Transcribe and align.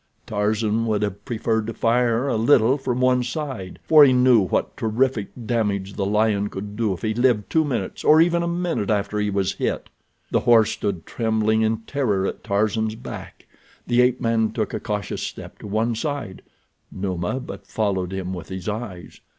Tarzan 0.25 0.87
would 0.87 1.03
have 1.03 1.23
preferred 1.25 1.67
to 1.67 1.75
fire 1.75 2.27
a 2.27 2.35
little 2.35 2.75
from 2.79 3.01
one 3.01 3.21
side, 3.21 3.77
for 3.83 4.03
he 4.03 4.13
knew 4.13 4.39
what 4.39 4.75
terrific 4.75 5.27
damage 5.45 5.93
the 5.93 6.07
lion 6.07 6.49
could 6.49 6.75
do 6.75 6.91
if 6.91 7.03
he 7.03 7.13
lived 7.13 7.47
two 7.51 7.63
minutes, 7.63 8.03
or 8.03 8.19
even 8.19 8.41
a 8.41 8.47
minute 8.47 8.89
after 8.89 9.19
he 9.19 9.29
was 9.29 9.53
hit. 9.53 9.91
The 10.31 10.39
horse 10.39 10.71
stood 10.71 11.05
trembling 11.05 11.61
in 11.61 11.81
terror 11.81 12.25
at 12.25 12.43
Tarzan's 12.43 12.95
back. 12.95 13.45
The 13.85 14.01
ape 14.01 14.19
man 14.19 14.53
took 14.53 14.73
a 14.73 14.79
cautious 14.79 15.21
step 15.21 15.59
to 15.59 15.67
one 15.67 15.93
side—Numa 15.93 17.39
but 17.39 17.67
followed 17.67 18.11
him 18.11 18.33
with 18.33 18.49
his 18.49 18.67
eyes. 18.67 19.21